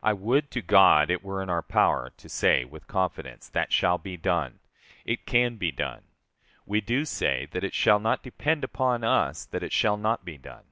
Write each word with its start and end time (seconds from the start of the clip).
I 0.00 0.12
would 0.12 0.52
to 0.52 0.62
God 0.62 1.10
it 1.10 1.24
were 1.24 1.42
in 1.42 1.50
our 1.50 1.60
power 1.60 2.12
to 2.16 2.28
say 2.28 2.64
with 2.64 2.86
confidence 2.86 3.48
that 3.48 3.72
shall 3.72 3.98
be 3.98 4.16
done! 4.16 4.60
["It 5.04 5.26
can 5.26 5.56
be 5.56 5.72
done."] 5.72 6.04
We 6.64 6.80
do 6.80 7.04
say 7.04 7.46
that 7.50 7.64
it 7.64 7.74
shall 7.74 7.98
not 7.98 8.22
depend 8.22 8.62
upon 8.62 9.02
us 9.02 9.44
that 9.46 9.64
it 9.64 9.72
shall 9.72 9.96
not 9.96 10.24
be 10.24 10.38
done. 10.38 10.66